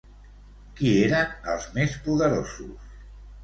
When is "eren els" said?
1.03-1.69